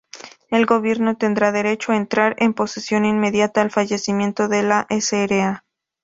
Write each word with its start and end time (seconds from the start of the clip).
El 0.49 0.65
gobierno 0.65 1.15
tendrá 1.15 1.51
derecho 1.51 1.91
a 1.91 1.95
entrar 1.95 2.33
en 2.39 2.55
posesión 2.55 3.05
inmediata 3.05 3.61
al 3.61 3.69
fallecimiento 3.69 4.47
de 4.47 4.63
la 4.63 4.87
Sra. 4.89 5.63